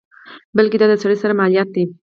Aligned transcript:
بلکې 0.57 0.77
دا 0.81 0.85
د 0.89 0.93
سړي 1.03 1.15
سر 1.21 1.31
مالیات 1.39 1.69
دي. 1.75 1.83